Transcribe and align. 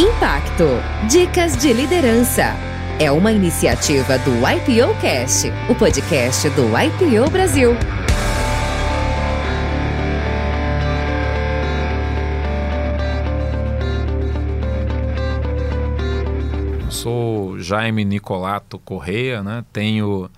Impacto 0.00 0.64
Dicas 1.10 1.58
de 1.58 1.74
Liderança. 1.74 2.54
É 2.98 3.12
uma 3.12 3.30
iniciativa 3.32 4.16
do 4.20 4.30
IPO 4.30 4.98
Cast, 4.98 5.48
o 5.68 5.74
podcast 5.74 6.48
do 6.48 6.68
IPO 6.68 7.30
Brasil. 7.30 7.72
Sou 16.88 17.58
Jaime 17.58 18.02
Nicolato 18.02 18.78
Correia, 18.78 19.42
né? 19.42 19.66
Tenho 19.70 20.30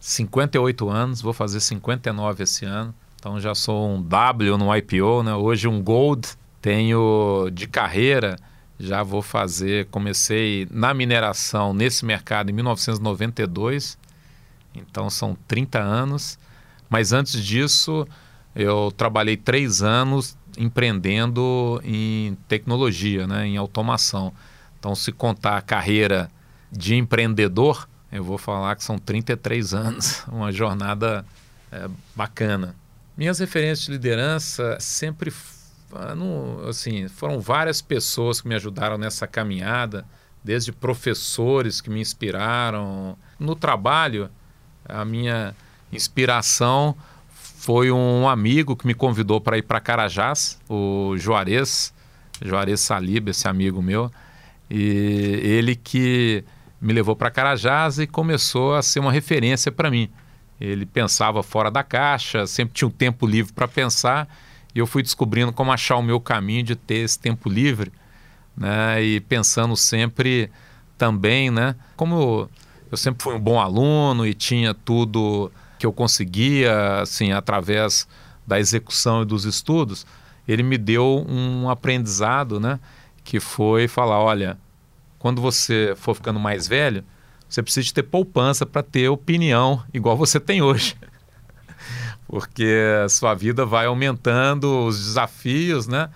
58 0.00 0.88
anos, 0.88 1.22
vou 1.22 1.32
fazer 1.32 1.60
59 1.60 2.42
esse 2.42 2.64
ano. 2.64 2.92
Então 3.14 3.38
já 3.38 3.54
sou 3.54 3.90
um 3.90 4.02
W 4.02 4.58
no 4.58 4.74
IPO, 4.74 5.22
né? 5.22 5.36
Hoje 5.36 5.68
um 5.68 5.80
Gold. 5.80 6.30
Tenho 6.60 7.48
de 7.52 7.68
carreira 7.68 8.34
já 8.78 9.02
vou 9.02 9.22
fazer, 9.22 9.86
comecei 9.86 10.66
na 10.70 10.92
mineração 10.92 11.72
nesse 11.72 12.04
mercado 12.04 12.50
em 12.50 12.52
1992, 12.52 13.98
então 14.74 15.08
são 15.08 15.36
30 15.46 15.78
anos. 15.78 16.38
Mas 16.88 17.12
antes 17.12 17.42
disso, 17.44 18.06
eu 18.54 18.92
trabalhei 18.96 19.36
três 19.36 19.82
anos 19.82 20.36
empreendendo 20.56 21.80
em 21.84 22.36
tecnologia, 22.48 23.26
né, 23.26 23.46
em 23.46 23.56
automação. 23.56 24.32
Então, 24.78 24.94
se 24.94 25.10
contar 25.12 25.56
a 25.56 25.62
carreira 25.62 26.30
de 26.70 26.94
empreendedor, 26.94 27.88
eu 28.12 28.22
vou 28.22 28.38
falar 28.38 28.76
que 28.76 28.84
são 28.84 28.98
33 28.98 29.74
anos, 29.74 30.24
uma 30.30 30.52
jornada 30.52 31.24
é, 31.72 31.88
bacana. 32.14 32.76
Minhas 33.16 33.38
referências 33.38 33.86
de 33.86 33.92
liderança 33.92 34.76
sempre 34.80 35.32
não, 36.16 36.68
assim, 36.68 37.08
foram 37.08 37.40
várias 37.40 37.80
pessoas 37.80 38.40
que 38.40 38.48
me 38.48 38.54
ajudaram 38.54 38.98
nessa 38.98 39.26
caminhada, 39.26 40.04
desde 40.42 40.72
professores 40.72 41.80
que 41.80 41.88
me 41.88 42.00
inspiraram. 42.00 43.16
No 43.38 43.54
trabalho, 43.54 44.28
a 44.88 45.04
minha 45.04 45.54
inspiração 45.92 46.96
foi 47.30 47.90
um 47.90 48.28
amigo 48.28 48.76
que 48.76 48.86
me 48.86 48.94
convidou 48.94 49.40
para 49.40 49.56
ir 49.56 49.62
para 49.62 49.80
Carajás, 49.80 50.60
o 50.68 51.14
Juarez, 51.16 51.94
Juarez 52.42 52.80
Salib, 52.80 53.28
esse 53.28 53.48
amigo 53.48 53.80
meu, 53.80 54.10
e 54.68 55.40
ele 55.42 55.74
que 55.74 56.44
me 56.80 56.92
levou 56.92 57.16
para 57.16 57.30
Carajás 57.30 57.98
e 57.98 58.06
começou 58.06 58.74
a 58.74 58.82
ser 58.82 59.00
uma 59.00 59.12
referência 59.12 59.72
para 59.72 59.90
mim. 59.90 60.10
Ele 60.60 60.84
pensava 60.84 61.42
fora 61.42 61.70
da 61.70 61.82
caixa, 61.82 62.46
sempre 62.46 62.74
tinha 62.74 62.88
um 62.88 62.90
tempo 62.90 63.26
livre 63.26 63.52
para 63.52 63.66
pensar 63.66 64.28
e 64.74 64.78
eu 64.78 64.86
fui 64.86 65.02
descobrindo 65.02 65.52
como 65.52 65.70
achar 65.70 65.96
o 65.96 66.02
meu 66.02 66.20
caminho 66.20 66.64
de 66.64 66.74
ter 66.74 66.96
esse 66.96 67.18
tempo 67.18 67.48
livre, 67.48 67.92
né? 68.56 69.02
E 69.02 69.20
pensando 69.20 69.76
sempre 69.76 70.50
também, 70.98 71.50
né? 71.50 71.76
Como 71.96 72.14
eu, 72.14 72.50
eu 72.90 72.96
sempre 72.96 73.22
fui 73.22 73.34
um 73.34 73.40
bom 73.40 73.60
aluno 73.60 74.26
e 74.26 74.34
tinha 74.34 74.74
tudo 74.74 75.50
que 75.78 75.86
eu 75.86 75.92
conseguia, 75.92 77.00
assim, 77.00 77.32
através 77.32 78.08
da 78.46 78.58
execução 78.58 79.22
e 79.22 79.24
dos 79.24 79.44
estudos, 79.44 80.06
ele 80.46 80.62
me 80.62 80.76
deu 80.76 81.24
um 81.28 81.70
aprendizado, 81.70 82.58
né? 82.58 82.80
Que 83.22 83.38
foi 83.38 83.86
falar, 83.86 84.18
olha, 84.18 84.58
quando 85.18 85.40
você 85.40 85.94
for 85.96 86.14
ficando 86.14 86.40
mais 86.40 86.66
velho, 86.66 87.04
você 87.48 87.62
precisa 87.62 87.94
ter 87.94 88.02
poupança 88.02 88.66
para 88.66 88.82
ter 88.82 89.08
opinião 89.08 89.82
igual 89.92 90.16
você 90.16 90.40
tem 90.40 90.60
hoje 90.60 90.96
porque 92.34 92.68
a 93.04 93.08
sua 93.08 93.32
vida 93.32 93.64
vai 93.64 93.86
aumentando 93.86 94.86
os 94.86 94.98
desafios, 94.98 95.86
né? 95.86 96.10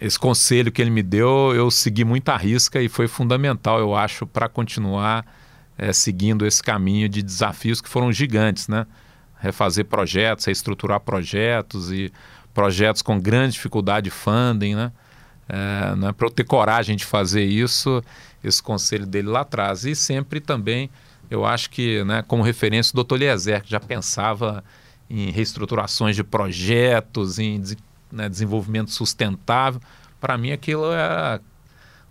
Esse 0.00 0.16
conselho 0.16 0.70
que 0.70 0.80
ele 0.80 0.92
me 0.92 1.02
deu, 1.02 1.52
eu 1.52 1.68
segui 1.68 2.04
muita 2.04 2.36
risca 2.36 2.80
e 2.80 2.88
foi 2.88 3.08
fundamental, 3.08 3.80
eu 3.80 3.92
acho, 3.92 4.24
para 4.24 4.48
continuar 4.48 5.26
é, 5.76 5.92
seguindo 5.92 6.46
esse 6.46 6.62
caminho 6.62 7.08
de 7.08 7.20
desafios 7.24 7.80
que 7.80 7.88
foram 7.88 8.12
gigantes, 8.12 8.68
né? 8.68 8.86
Refazer 9.40 9.84
projetos, 9.84 10.44
reestruturar 10.44 11.00
projetos 11.00 11.90
e 11.90 12.12
projetos 12.54 13.02
com 13.02 13.18
grande 13.18 13.54
dificuldade 13.54 14.04
de 14.04 14.10
funding, 14.10 14.76
né? 14.76 14.92
É, 15.48 15.96
né? 15.96 16.12
Para 16.12 16.28
eu 16.28 16.30
ter 16.30 16.44
coragem 16.44 16.94
de 16.94 17.04
fazer 17.04 17.42
isso, 17.42 18.00
esse 18.44 18.62
conselho 18.62 19.06
dele 19.06 19.26
lá 19.26 19.40
atrás. 19.40 19.84
E 19.84 19.96
sempre 19.96 20.38
também, 20.38 20.88
eu 21.28 21.44
acho 21.44 21.68
que, 21.68 22.04
né, 22.04 22.22
como 22.28 22.44
referência, 22.44 22.96
o 22.96 23.02
Dr. 23.02 23.16
Eliezer, 23.16 23.60
que 23.60 23.70
já 23.72 23.80
pensava 23.80 24.62
em 25.12 25.30
reestruturações 25.30 26.16
de 26.16 26.24
projetos, 26.24 27.38
em 27.38 27.62
né, 28.10 28.30
desenvolvimento 28.30 28.90
sustentável. 28.90 29.78
Para 30.18 30.38
mim 30.38 30.52
aquilo 30.52 30.90
era 30.90 31.38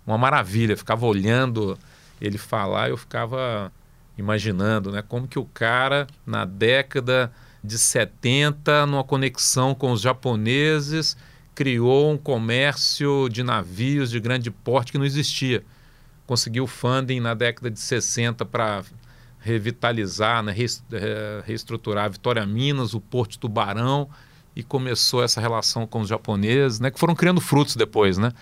uma 0.06 0.16
maravilha. 0.16 0.74
Eu 0.74 0.78
ficava 0.78 1.04
olhando 1.04 1.76
ele 2.20 2.38
falar, 2.38 2.90
eu 2.90 2.96
ficava 2.96 3.72
imaginando, 4.16 4.92
né, 4.92 5.02
como 5.02 5.26
que 5.26 5.36
o 5.36 5.44
cara 5.44 6.06
na 6.24 6.44
década 6.44 7.32
de 7.64 7.76
70, 7.76 8.86
numa 8.86 9.02
conexão 9.02 9.74
com 9.74 9.90
os 9.90 10.00
japoneses, 10.00 11.16
criou 11.56 12.12
um 12.12 12.16
comércio 12.16 13.28
de 13.28 13.42
navios 13.42 14.12
de 14.12 14.20
grande 14.20 14.48
porte 14.48 14.92
que 14.92 14.98
não 14.98 15.04
existia. 15.04 15.64
Conseguiu 16.24 16.68
funding 16.68 17.18
na 17.18 17.34
década 17.34 17.68
de 17.68 17.80
60 17.80 18.44
para 18.44 18.84
revitalizar, 19.42 20.42
né, 20.42 20.54
reestruturar 21.44 22.06
a 22.06 22.08
Vitória 22.08 22.46
Minas, 22.46 22.94
o 22.94 23.00
Porto 23.00 23.38
Tubarão, 23.38 24.08
e 24.54 24.62
começou 24.62 25.22
essa 25.22 25.40
relação 25.40 25.86
com 25.86 26.00
os 26.00 26.08
japoneses, 26.08 26.78
né, 26.78 26.90
que 26.90 26.98
foram 26.98 27.14
criando 27.14 27.40
frutos 27.40 27.74
depois. 27.74 28.18
Né? 28.18 28.32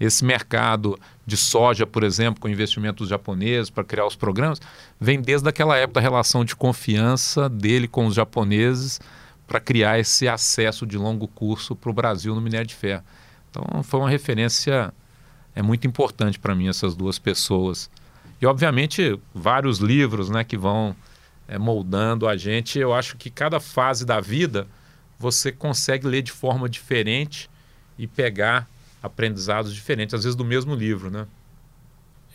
Esse 0.00 0.24
mercado 0.24 0.98
de 1.26 1.36
soja, 1.36 1.86
por 1.86 2.02
exemplo, 2.02 2.40
com 2.40 2.48
investimentos 2.48 3.08
japoneses 3.08 3.68
para 3.68 3.84
criar 3.84 4.06
os 4.06 4.16
programas, 4.16 4.60
vem 4.98 5.20
desde 5.20 5.48
aquela 5.48 5.76
época 5.76 6.00
da 6.00 6.00
relação 6.00 6.44
de 6.44 6.56
confiança 6.56 7.48
dele 7.48 7.86
com 7.86 8.06
os 8.06 8.14
japoneses 8.14 9.00
para 9.46 9.60
criar 9.60 9.98
esse 9.98 10.28
acesso 10.28 10.86
de 10.86 10.96
longo 10.96 11.26
curso 11.26 11.74
para 11.74 11.90
o 11.90 11.92
Brasil 11.92 12.34
no 12.34 12.40
minério 12.40 12.66
de 12.66 12.74
ferro. 12.74 13.02
Então 13.50 13.82
foi 13.82 14.00
uma 14.00 14.10
referência 14.10 14.92
é 15.54 15.62
muito 15.62 15.86
importante 15.88 16.38
para 16.38 16.54
mim 16.54 16.68
essas 16.68 16.94
duas 16.94 17.18
pessoas. 17.18 17.90
E, 18.40 18.46
obviamente, 18.46 19.18
vários 19.34 19.78
livros 19.78 20.30
né, 20.30 20.44
que 20.44 20.56
vão 20.56 20.94
é, 21.48 21.58
moldando 21.58 22.28
a 22.28 22.36
gente. 22.36 22.78
Eu 22.78 22.92
acho 22.92 23.16
que 23.16 23.30
cada 23.30 23.58
fase 23.58 24.04
da 24.04 24.20
vida 24.20 24.66
você 25.18 25.50
consegue 25.50 26.06
ler 26.06 26.22
de 26.22 26.30
forma 26.30 26.68
diferente 26.68 27.50
e 27.98 28.06
pegar 28.06 28.68
aprendizados 29.02 29.74
diferentes, 29.74 30.14
às 30.14 30.22
vezes 30.22 30.36
do 30.36 30.44
mesmo 30.44 30.74
livro, 30.74 31.10
né? 31.10 31.26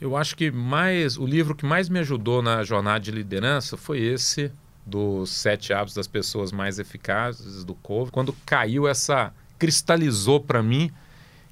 Eu 0.02 0.18
acho 0.18 0.36
que 0.36 0.52
mais 0.52 1.18
o 1.18 1.25
livro 1.25 1.56
que 1.56 1.66
mais 1.66 1.88
me 1.88 2.00
ajudou 2.00 2.41
na 2.41 2.64
jornada 2.64 3.00
de 3.00 3.12
liderança 3.12 3.78
foi 3.78 4.00
esse 4.00 4.52
dos 4.85 5.30
sete 5.30 5.72
hábitos 5.72 5.94
das 5.94 6.08
pessoas 6.08 6.52
mais 6.52 6.78
eficazes 6.78 7.64
do 7.64 7.74
Cove. 7.75 8.12
Quando 8.12 8.35
caiu 8.46 8.85
essa 8.88 9.31
cristalizou 9.58 10.41
para 10.41 10.62
mim 10.62 10.91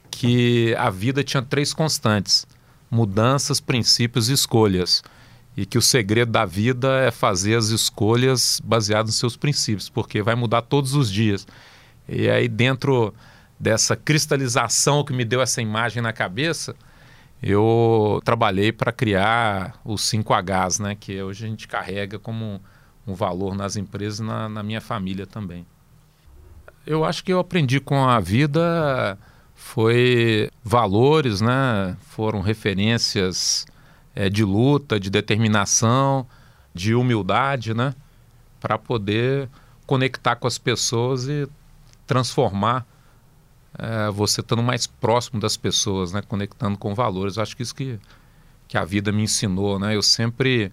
que 0.10 0.76
a 0.78 0.90
vida 0.90 1.24
tinha 1.24 1.42
três 1.42 1.74
constantes: 1.74 2.46
mudanças, 2.92 3.62
princípios 3.62 4.30
e 4.30 4.34
escolhas. 4.34 5.02
E 5.56 5.66
que 5.66 5.78
o 5.78 5.82
segredo 5.82 6.32
da 6.32 6.46
vida 6.46 7.00
é 7.00 7.12
fazer 7.12 7.56
as 7.56 7.68
escolhas 7.70 8.62
baseadas 8.64 9.12
nos 9.12 9.18
seus 9.18 9.36
princípios, 9.36 9.90
porque 9.90 10.22
vai 10.22 10.36
mudar 10.36 10.62
todos 10.62 10.94
os 10.94 11.12
dias. 11.12 11.48
E 12.08 12.30
aí, 12.30 12.48
dentro 12.48 13.14
dessa 13.60 13.96
cristalização 13.96 15.04
que 15.04 15.14
me 15.14 15.26
deu 15.26 15.42
essa 15.42 15.62
imagem 15.62 16.02
na 16.02 16.14
cabeça, 16.14 16.76
eu 17.42 18.22
trabalhei 18.24 18.72
para 18.72 18.92
criar 18.92 19.80
os 19.84 20.02
5Hs, 20.04 20.80
né, 20.80 20.96
que 20.96 21.22
hoje 21.22 21.46
a 21.46 21.48
gente 21.50 21.68
carrega 21.68 22.20
como 22.20 22.62
um 23.06 23.14
valor 23.14 23.56
nas 23.56 23.76
empresas 23.76 24.20
e 24.20 24.24
na, 24.24 24.48
na 24.48 24.64
minha 24.64 24.82
família 24.82 25.26
também. 25.26 25.66
Eu 26.86 27.04
acho 27.04 27.24
que 27.24 27.32
eu 27.32 27.40
aprendi 27.40 27.80
com 27.80 28.08
a 28.08 28.20
vida 28.20 29.18
foi 29.62 30.50
valores, 30.64 31.40
né? 31.40 31.96
Foram 32.02 32.42
referências 32.42 33.66
é, 34.16 34.28
de 34.28 34.44
luta, 34.44 35.00
de 35.00 35.10
determinação, 35.10 36.28
de 36.74 36.96
humildade, 36.96 37.74
né? 37.74 37.94
Para 38.60 38.78
poder 38.78 39.48
conectar 39.86 40.36
com 40.36 40.48
as 40.48 40.58
pessoas 40.58 41.28
e 41.28 41.48
transformar 42.08 42.86
é, 43.78 44.10
você 44.10 44.42
estando 44.42 44.64
mais 44.64 44.88
próximo 44.88 45.40
das 45.40 45.56
pessoas, 45.56 46.12
né? 46.12 46.24
Conectando 46.28 46.78
com 46.78 46.96
valores. 46.96 47.38
Acho 47.38 47.56
que 47.56 47.62
isso 47.62 47.76
que, 47.76 48.00
que 48.68 48.78
a 48.78 48.84
vida 48.84 49.12
me 49.12 49.24
ensinou, 49.24 49.80
né? 49.80 49.96
Eu 49.96 50.02
sempre 50.02 50.72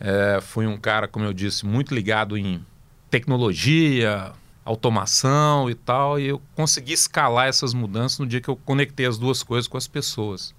é, 0.00 0.40
fui 0.42 0.66
um 0.66 0.76
cara, 0.76 1.06
como 1.06 1.24
eu 1.24 1.32
disse, 1.32 1.64
muito 1.64 1.94
ligado 1.94 2.36
em 2.36 2.62
tecnologia, 3.08 4.32
automação 4.64 5.70
e 5.70 5.74
tal, 5.74 6.18
e 6.18 6.26
eu 6.28 6.40
consegui 6.54 6.92
escalar 6.92 7.48
essas 7.48 7.74
mudanças 7.74 8.18
no 8.18 8.26
dia 8.26 8.40
que 8.40 8.48
eu 8.48 8.56
conectei 8.56 9.06
as 9.06 9.18
duas 9.18 9.42
coisas 9.42 9.66
com 9.66 9.76
as 9.76 9.88
pessoas. 9.88 10.54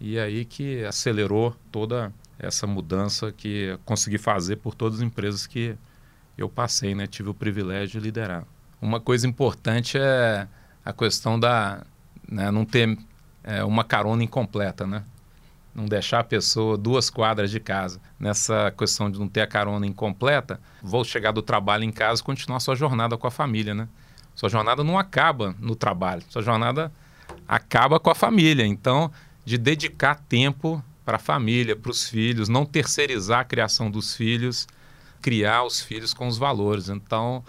E 0.00 0.18
aí 0.18 0.44
que 0.44 0.84
acelerou 0.84 1.54
toda 1.70 2.12
essa 2.38 2.66
mudança 2.66 3.30
que 3.32 3.78
consegui 3.84 4.18
fazer 4.18 4.56
por 4.56 4.74
todas 4.74 4.98
as 4.98 5.02
empresas 5.02 5.46
que 5.46 5.76
eu 6.36 6.48
passei, 6.48 6.94
né? 6.94 7.06
Tive 7.06 7.28
o 7.28 7.34
privilégio 7.34 8.00
de 8.00 8.04
liderar. 8.06 8.44
Uma 8.80 8.98
coisa 8.98 9.26
importante 9.26 9.98
é 9.98 10.48
a 10.82 10.92
questão 10.92 11.38
da 11.38 11.84
né, 12.26 12.50
não 12.50 12.64
ter 12.64 12.98
é, 13.44 13.62
uma 13.62 13.84
carona 13.84 14.24
incompleta, 14.24 14.86
né? 14.86 15.04
Não 15.80 15.88
deixar 15.88 16.20
a 16.20 16.24
pessoa 16.24 16.76
duas 16.76 17.08
quadras 17.08 17.50
de 17.50 17.58
casa. 17.58 17.98
Nessa 18.18 18.70
questão 18.76 19.10
de 19.10 19.18
não 19.18 19.26
ter 19.26 19.40
a 19.40 19.46
carona 19.46 19.86
incompleta, 19.86 20.60
vou 20.82 21.02
chegar 21.04 21.32
do 21.32 21.40
trabalho 21.40 21.84
em 21.84 21.90
casa 21.90 22.20
e 22.20 22.24
continuar 22.24 22.60
sua 22.60 22.76
jornada 22.76 23.16
com 23.16 23.26
a 23.26 23.30
família, 23.30 23.74
né? 23.74 23.88
Sua 24.34 24.50
jornada 24.50 24.84
não 24.84 24.98
acaba 24.98 25.54
no 25.58 25.74
trabalho, 25.74 26.22
sua 26.28 26.42
jornada 26.42 26.92
acaba 27.48 27.98
com 27.98 28.10
a 28.10 28.14
família. 28.14 28.66
Então, 28.66 29.10
de 29.42 29.56
dedicar 29.56 30.16
tempo 30.28 30.84
para 31.02 31.16
a 31.16 31.18
família, 31.18 31.74
para 31.74 31.90
os 31.90 32.06
filhos, 32.06 32.46
não 32.46 32.66
terceirizar 32.66 33.40
a 33.40 33.44
criação 33.44 33.90
dos 33.90 34.14
filhos, 34.14 34.68
criar 35.22 35.64
os 35.64 35.80
filhos 35.80 36.12
com 36.12 36.28
os 36.28 36.36
valores. 36.36 36.90
Então, 36.90 37.42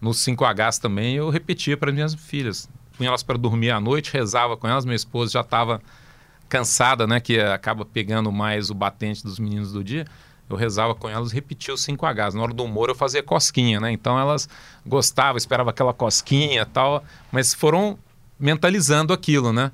nos 0.00 0.18
5Hs 0.18 0.78
também 0.78 1.16
eu 1.16 1.30
repetia 1.30 1.76
para 1.76 1.90
minhas 1.90 2.14
filhas. 2.14 2.70
Punha 2.96 3.08
elas 3.08 3.24
para 3.24 3.36
dormir 3.36 3.72
à 3.72 3.80
noite, 3.80 4.12
rezava 4.12 4.56
com 4.56 4.68
elas, 4.68 4.84
minha 4.84 4.94
esposa 4.94 5.32
já 5.32 5.40
estava 5.40 5.82
cansada, 6.52 7.06
né, 7.06 7.18
que 7.18 7.40
acaba 7.40 7.82
pegando 7.82 8.30
mais 8.30 8.68
o 8.68 8.74
batente 8.74 9.24
dos 9.24 9.38
meninos 9.38 9.72
do 9.72 9.82
dia. 9.82 10.06
Eu 10.50 10.54
rezava 10.54 10.94
com 10.94 11.08
elas, 11.08 11.32
repetia 11.32 11.72
os 11.72 11.80
5Hs. 11.80 12.34
Na 12.34 12.42
hora 12.42 12.52
do 12.52 12.62
humor 12.62 12.90
eu 12.90 12.94
fazia 12.94 13.22
cosquinha, 13.22 13.80
né? 13.80 13.90
Então 13.90 14.18
elas 14.18 14.46
gostavam, 14.84 15.38
esperavam 15.38 15.70
aquela 15.70 15.94
cosquinha 15.94 16.66
tal, 16.66 17.02
mas 17.32 17.54
foram 17.54 17.98
mentalizando 18.38 19.14
aquilo, 19.14 19.50
né? 19.50 19.72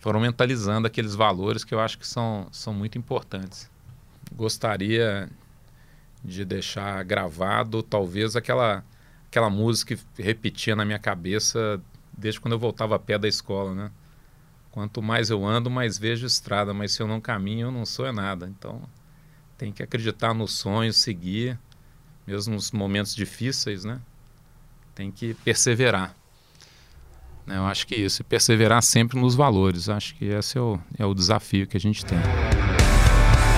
Foram 0.00 0.18
mentalizando 0.18 0.88
aqueles 0.88 1.14
valores 1.14 1.62
que 1.62 1.72
eu 1.72 1.78
acho 1.78 1.96
que 1.96 2.06
são, 2.06 2.48
são 2.50 2.74
muito 2.74 2.98
importantes. 2.98 3.70
Gostaria 4.34 5.30
de 6.24 6.44
deixar 6.44 7.00
gravado 7.04 7.80
talvez 7.80 8.34
aquela 8.34 8.82
aquela 9.28 9.48
música 9.48 9.96
que 10.16 10.20
repetia 10.20 10.74
na 10.74 10.84
minha 10.84 10.98
cabeça 10.98 11.80
desde 12.16 12.40
quando 12.40 12.54
eu 12.54 12.58
voltava 12.58 12.96
a 12.96 12.98
pé 12.98 13.16
da 13.18 13.28
escola, 13.28 13.72
né? 13.72 13.90
Quanto 14.78 15.02
mais 15.02 15.28
eu 15.28 15.44
ando, 15.44 15.68
mais 15.68 15.98
vejo 15.98 16.24
estrada, 16.24 16.72
mas 16.72 16.92
se 16.92 17.02
eu 17.02 17.08
não 17.08 17.20
caminho, 17.20 17.66
eu 17.66 17.72
não 17.72 17.84
sou 17.84 18.06
é 18.06 18.12
nada. 18.12 18.48
Então, 18.48 18.80
tem 19.56 19.72
que 19.72 19.82
acreditar 19.82 20.32
no 20.32 20.46
sonho, 20.46 20.92
seguir, 20.92 21.58
mesmo 22.24 22.54
nos 22.54 22.70
momentos 22.70 23.12
difíceis, 23.12 23.84
né? 23.84 23.98
Tem 24.94 25.10
que 25.10 25.34
perseverar. 25.34 26.14
Né? 27.44 27.56
Eu 27.56 27.66
acho 27.66 27.88
que 27.88 27.96
isso, 27.96 28.22
perseverar 28.22 28.80
sempre 28.84 29.18
nos 29.18 29.34
valores. 29.34 29.88
Acho 29.88 30.14
que 30.14 30.26
esse 30.26 30.56
é 30.56 30.60
o, 30.60 30.78
é 30.96 31.04
o 31.04 31.12
desafio 31.12 31.66
que 31.66 31.76
a 31.76 31.80
gente 31.80 32.06
tem. 32.06 32.20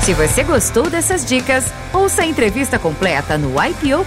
Se 0.02 0.14
você 0.14 0.42
gostou 0.42 0.88
dessas 0.88 1.26
dicas, 1.26 1.66
ouça 1.92 2.22
a 2.22 2.26
entrevista 2.26 2.78
completa 2.78 3.36
no 3.36 3.62
IPO 3.62 4.06